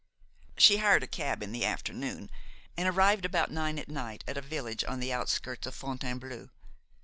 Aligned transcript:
She 0.57 0.77
hired 0.77 1.03
a 1.03 1.07
cab 1.07 1.43
in 1.43 1.51
the 1.51 1.63
afternoon 1.63 2.31
and 2.75 2.87
arrived 2.89 3.23
about 3.23 3.51
nine 3.51 3.77
at 3.77 3.87
night 3.87 4.23
at 4.27 4.35
a 4.35 4.41
village 4.41 4.83
on 4.85 4.99
the 4.99 5.13
outskirts 5.13 5.67
of 5.67 5.75
Fontainebleau. 5.75 6.49